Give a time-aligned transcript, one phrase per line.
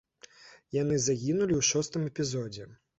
[0.81, 2.73] Яны загінулі ў шостым эпізодзе.